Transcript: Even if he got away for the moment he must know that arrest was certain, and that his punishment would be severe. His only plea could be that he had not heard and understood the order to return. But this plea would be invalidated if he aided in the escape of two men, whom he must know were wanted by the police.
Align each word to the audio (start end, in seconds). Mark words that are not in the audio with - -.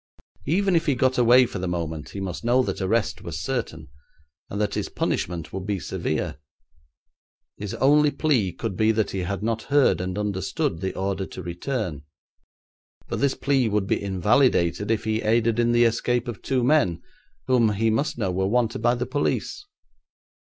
Even 0.47 0.75
if 0.75 0.87
he 0.87 0.95
got 0.95 1.19
away 1.19 1.45
for 1.45 1.59
the 1.59 1.67
moment 1.67 2.09
he 2.09 2.19
must 2.19 2.43
know 2.43 2.63
that 2.63 2.81
arrest 2.81 3.21
was 3.21 3.39
certain, 3.39 3.87
and 4.49 4.59
that 4.59 4.73
his 4.73 4.89
punishment 4.89 5.53
would 5.53 5.67
be 5.67 5.79
severe. 5.79 6.39
His 7.57 7.75
only 7.75 8.09
plea 8.09 8.51
could 8.51 8.75
be 8.75 8.91
that 8.93 9.11
he 9.11 9.19
had 9.19 9.43
not 9.43 9.61
heard 9.69 10.01
and 10.01 10.17
understood 10.17 10.79
the 10.81 10.95
order 10.95 11.27
to 11.27 11.43
return. 11.43 12.01
But 13.09 13.19
this 13.19 13.35
plea 13.35 13.69
would 13.69 13.85
be 13.85 14.01
invalidated 14.01 14.89
if 14.89 15.03
he 15.03 15.21
aided 15.21 15.59
in 15.59 15.71
the 15.71 15.83
escape 15.83 16.27
of 16.27 16.41
two 16.41 16.63
men, 16.63 17.03
whom 17.45 17.73
he 17.73 17.91
must 17.91 18.17
know 18.17 18.31
were 18.31 18.47
wanted 18.47 18.81
by 18.81 18.95
the 18.95 19.05
police. 19.05 19.67